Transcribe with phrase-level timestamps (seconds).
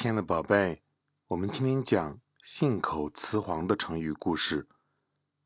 [0.00, 0.82] 亲爱的宝贝，
[1.26, 4.66] 我们今天讲“信口雌黄”的成语故事，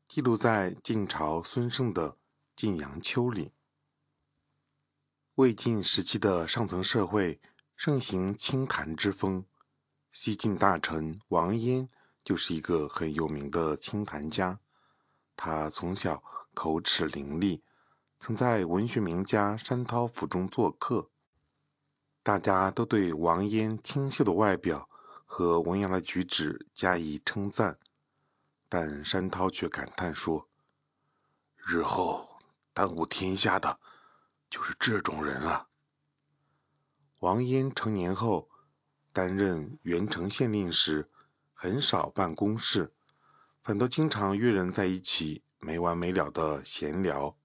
[0.07, 2.11] 记录在晋朝孙胜的
[2.55, 3.51] 《晋阳秋》里。
[5.33, 7.41] 魏晋时期的上层社会
[7.75, 9.43] 盛行清谈之风，
[10.13, 11.89] 西晋大臣王焉
[12.23, 14.57] 就是一个很有名的清谈家。
[15.35, 17.59] 他从小口齿伶俐，
[18.21, 21.09] 曾在文学名家山涛府中做客。
[22.25, 24.89] 大家都对王嫣清秀的外表
[25.27, 27.77] 和文雅的举止加以称赞，
[28.67, 30.47] 但山涛却感叹说
[31.55, 32.27] ：“日后
[32.73, 33.79] 耽误天下的
[34.49, 35.67] 就是这种人啊。”
[37.21, 38.49] 王嫣成年后
[39.13, 41.07] 担任元城县令时，
[41.53, 42.91] 很少办公事，
[43.61, 47.37] 反倒经常约人在一起没完没了的闲聊。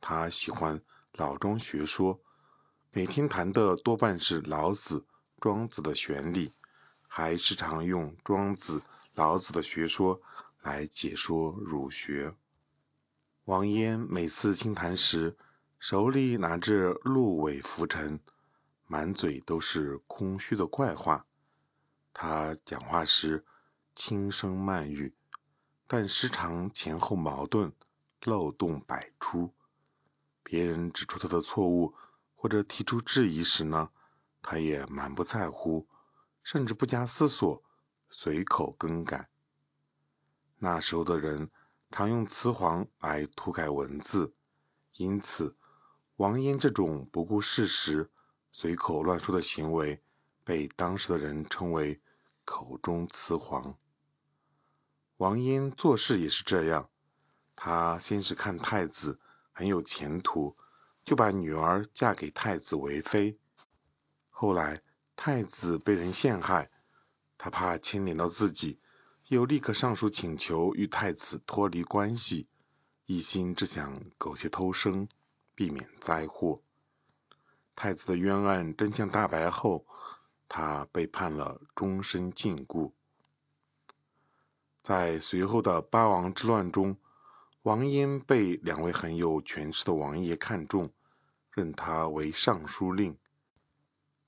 [0.00, 2.20] 他喜欢老庄学说。
[2.94, 5.06] 每天谈的多半是老子、
[5.40, 6.52] 庄子的玄理，
[7.08, 8.82] 还时常用庄子、
[9.14, 10.20] 老子的学说
[10.60, 12.34] 来解说儒学。
[13.46, 15.34] 王焉每次清谈时，
[15.78, 18.20] 手里拿着鹿尾拂尘，
[18.86, 21.24] 满嘴都是空虚的怪话。
[22.12, 23.42] 他讲话时
[23.96, 25.14] 轻声慢语，
[25.86, 27.72] 但时常前后矛盾，
[28.24, 29.50] 漏洞百出。
[30.42, 31.94] 别人指出他的错误。
[32.42, 33.90] 或者提出质疑时呢，
[34.42, 35.86] 他也满不在乎，
[36.42, 37.62] 甚至不加思索，
[38.10, 39.28] 随口更改。
[40.58, 41.48] 那时候的人
[41.92, 44.34] 常用雌黄来涂改文字，
[44.94, 45.56] 因此
[46.16, 48.10] 王英这种不顾事实、
[48.50, 50.02] 随口乱说的行为，
[50.42, 52.00] 被当时的人称为
[52.44, 53.78] “口中雌黄”。
[55.18, 56.90] 王英做事也是这样，
[57.54, 59.20] 他先是看太子
[59.52, 60.56] 很有前途。
[61.04, 63.38] 就把女儿嫁给太子为妃。
[64.30, 64.82] 后来
[65.16, 66.70] 太子被人陷害，
[67.36, 68.78] 他怕牵连到自己，
[69.28, 72.46] 又立刻上书请求与太子脱离关系，
[73.06, 75.08] 一心只想苟且偷生，
[75.54, 76.60] 避免灾祸。
[77.74, 79.86] 太子的冤案真相大白后，
[80.48, 82.92] 他被判了终身禁锢。
[84.82, 86.96] 在随后的八王之乱中。
[87.62, 90.92] 王焉被两位很有权势的王爷看中，
[91.52, 93.16] 任他为尚书令。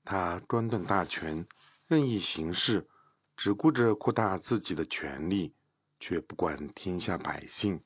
[0.05, 1.45] 他专断大权，
[1.85, 2.87] 任意行事，
[3.35, 5.53] 只顾着扩大自己的权力，
[5.99, 7.83] 却不管天下百姓。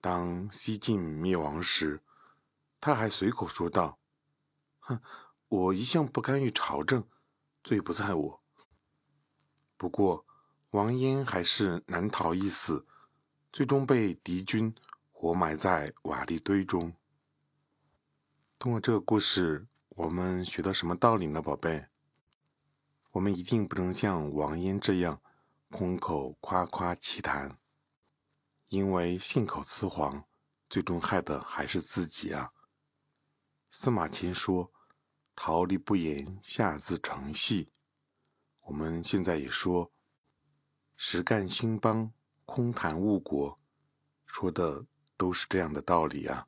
[0.00, 2.00] 当西晋灭亡时，
[2.80, 3.98] 他还随口说道
[4.80, 4.98] ：“哼，
[5.48, 7.06] 我一向不干预朝政，
[7.62, 8.42] 罪不在我。”
[9.76, 10.24] 不过，
[10.70, 12.86] 王焉还是难逃一死。
[13.56, 14.74] 最终被敌军
[15.10, 16.92] 活埋在瓦砾堆中。
[18.58, 21.86] 通过这个故事，我们学到什么道理呢，宝贝？
[23.12, 25.22] 我们一定不能像王嫣这样
[25.70, 27.56] 空口夸夸其谈，
[28.68, 30.22] 因为信口雌黄，
[30.68, 32.52] 最终害的还是自己啊。
[33.70, 34.70] 司马迁说
[35.34, 37.66] ：“桃李不言，下自成蹊。”
[38.60, 39.90] 我们现在也说
[40.98, 42.12] ：“实干兴邦。”
[42.46, 43.58] 空谈误国，
[44.24, 44.84] 说的
[45.16, 46.46] 都是这样的道理啊。